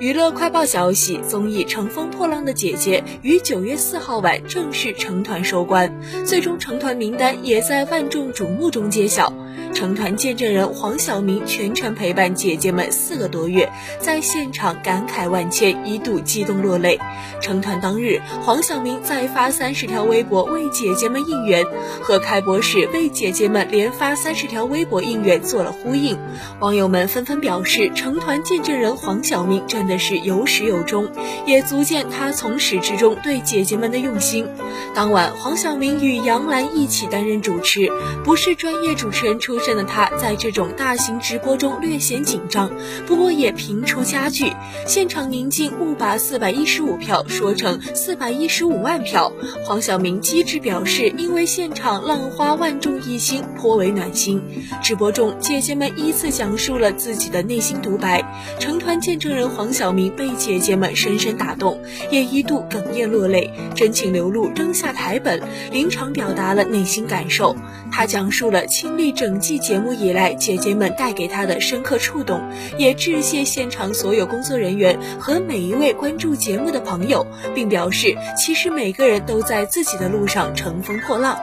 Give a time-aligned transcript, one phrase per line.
[0.00, 9.30] 娱乐快报消息：综艺《乘风破浪的姐姐》于九月四号晚正式成团收官，最终成团名单也在万众瞩目中揭晓。
[9.72, 16.98] 成团见证人黄晓明全程陪伴姐姐们四个多月，在现场感慨万千，一度激动落泪。
[17.40, 21.64] 成团当日，黄晓明再发三十条微博为姐姐们应援，
[22.02, 26.18] 和开播时为姐姐们连发三十条微博应援做了呼应。
[26.58, 31.08] 网友们纷纷表示，成团见证人黄晓明真的是有始有终，
[31.46, 34.46] 也足见他从始至终对姐姐们的用心。
[34.94, 37.88] 当晚，黄晓明与杨澜一起担任主持，
[38.24, 39.59] 不是专业主持人出。
[39.64, 42.70] 身的他在这种大型直播中略显紧张，
[43.06, 44.52] 不过也频出佳句。
[44.86, 49.32] 现场宁静误把四百一十五票说成四百一十五万票。
[49.64, 54.42] 黄晓明机智表示，因为现场浪花万众一心，颇为暖心。
[54.82, 58.22] 直播中，姐姐们依次讲述了自己的内心独白。
[58.58, 67.54] 成团见证人黄晓明被姐姐们深深打动，也一度哽咽落泪，真情流露，扔下台本，临场表达了内心感受。
[67.92, 69.60] 他讲述了亲历整季。
[69.70, 72.40] 节目以来，姐姐们带给他的深刻触动，
[72.76, 81.38] 也致谢现场所有工作人员和每一位关注节目的朋友，并表示，其实每个人都在自己的路上乘风破浪。